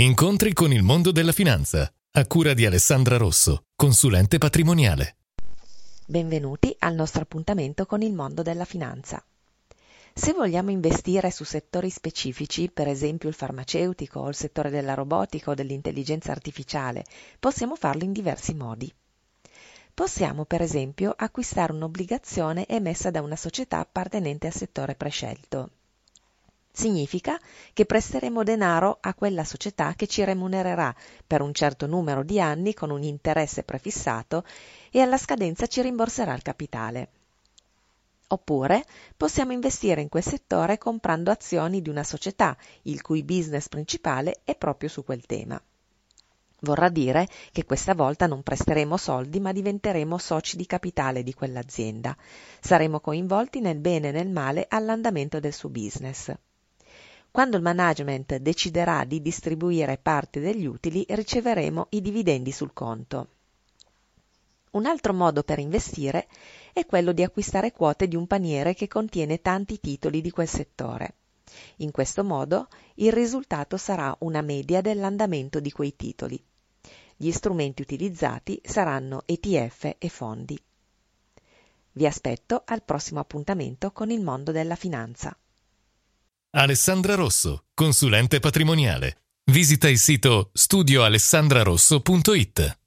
Incontri 0.00 0.52
con 0.52 0.72
il 0.72 0.84
mondo 0.84 1.10
della 1.10 1.32
finanza, 1.32 1.92
a 2.12 2.26
cura 2.28 2.54
di 2.54 2.64
Alessandra 2.64 3.16
Rosso, 3.16 3.64
consulente 3.74 4.38
patrimoniale. 4.38 5.16
Benvenuti 6.06 6.72
al 6.78 6.94
nostro 6.94 7.22
appuntamento 7.22 7.84
con 7.84 8.02
il 8.02 8.12
mondo 8.12 8.42
della 8.42 8.64
finanza. 8.64 9.20
Se 10.14 10.32
vogliamo 10.34 10.70
investire 10.70 11.32
su 11.32 11.42
settori 11.42 11.90
specifici, 11.90 12.70
per 12.70 12.86
esempio 12.86 13.28
il 13.28 13.34
farmaceutico 13.34 14.20
o 14.20 14.28
il 14.28 14.36
settore 14.36 14.70
della 14.70 14.94
robotica 14.94 15.50
o 15.50 15.54
dell'intelligenza 15.54 16.30
artificiale, 16.30 17.04
possiamo 17.40 17.74
farlo 17.74 18.04
in 18.04 18.12
diversi 18.12 18.54
modi. 18.54 18.94
Possiamo, 19.92 20.44
per 20.44 20.62
esempio, 20.62 21.12
acquistare 21.16 21.72
un'obbligazione 21.72 22.68
emessa 22.68 23.10
da 23.10 23.20
una 23.20 23.34
società 23.34 23.80
appartenente 23.80 24.46
al 24.46 24.54
settore 24.54 24.94
prescelto. 24.94 25.70
Significa 26.78 27.40
che 27.72 27.86
presteremo 27.86 28.44
denaro 28.44 28.98
a 29.00 29.12
quella 29.12 29.42
società 29.42 29.94
che 29.96 30.06
ci 30.06 30.22
remunererà 30.22 30.94
per 31.26 31.40
un 31.40 31.52
certo 31.52 31.88
numero 31.88 32.22
di 32.22 32.40
anni 32.40 32.72
con 32.72 32.90
un 32.90 33.02
interesse 33.02 33.64
prefissato 33.64 34.44
e 34.92 35.00
alla 35.00 35.18
scadenza 35.18 35.66
ci 35.66 35.82
rimborserà 35.82 36.32
il 36.34 36.42
capitale. 36.42 37.08
Oppure 38.28 38.84
possiamo 39.16 39.50
investire 39.50 40.02
in 40.02 40.08
quel 40.08 40.22
settore 40.22 40.78
comprando 40.78 41.32
azioni 41.32 41.82
di 41.82 41.88
una 41.88 42.04
società 42.04 42.56
il 42.82 43.02
cui 43.02 43.24
business 43.24 43.66
principale 43.66 44.42
è 44.44 44.54
proprio 44.54 44.88
su 44.88 45.02
quel 45.02 45.26
tema. 45.26 45.60
Vorrà 46.60 46.88
dire 46.90 47.26
che 47.50 47.64
questa 47.64 47.94
volta 47.94 48.28
non 48.28 48.44
presteremo 48.44 48.96
soldi 48.96 49.40
ma 49.40 49.50
diventeremo 49.50 50.16
soci 50.16 50.56
di 50.56 50.66
capitale 50.66 51.24
di 51.24 51.34
quell'azienda. 51.34 52.16
Saremo 52.60 53.00
coinvolti 53.00 53.58
nel 53.58 53.80
bene 53.80 54.10
e 54.10 54.12
nel 54.12 54.30
male 54.30 54.66
all'andamento 54.68 55.40
del 55.40 55.52
suo 55.52 55.70
business. 55.70 56.32
Quando 57.30 57.56
il 57.56 57.62
management 57.62 58.36
deciderà 58.36 59.04
di 59.04 59.22
distribuire 59.22 59.98
parte 59.98 60.40
degli 60.40 60.66
utili, 60.66 61.04
riceveremo 61.08 61.86
i 61.90 62.00
dividendi 62.00 62.50
sul 62.50 62.72
conto. 62.72 63.28
Un 64.70 64.86
altro 64.86 65.14
modo 65.14 65.42
per 65.42 65.58
investire 65.58 66.28
è 66.72 66.84
quello 66.84 67.12
di 67.12 67.22
acquistare 67.22 67.72
quote 67.72 68.06
di 68.06 68.16
un 68.16 68.26
paniere 68.26 68.74
che 68.74 68.88
contiene 68.88 69.40
tanti 69.40 69.80
titoli 69.80 70.20
di 70.20 70.30
quel 70.30 70.48
settore. 70.48 71.14
In 71.76 71.90
questo 71.90 72.24
modo 72.24 72.68
il 72.96 73.12
risultato 73.12 73.76
sarà 73.76 74.14
una 74.20 74.42
media 74.42 74.80
dell'andamento 74.80 75.60
di 75.60 75.70
quei 75.72 75.96
titoli. 75.96 76.42
Gli 77.16 77.30
strumenti 77.30 77.82
utilizzati 77.82 78.60
saranno 78.62 79.22
ETF 79.24 79.96
e 79.98 80.08
fondi. 80.08 80.60
Vi 81.92 82.06
aspetto 82.06 82.62
al 82.64 82.82
prossimo 82.82 83.20
appuntamento 83.20 83.90
con 83.90 84.10
il 84.10 84.20
mondo 84.20 84.52
della 84.52 84.76
finanza. 84.76 85.36
Alessandra 86.60 87.14
Rosso, 87.14 87.66
consulente 87.72 88.40
patrimoniale. 88.40 89.26
Visita 89.52 89.88
il 89.88 89.98
sito 89.98 90.50
studioalessandrarosso.it. 90.52 92.78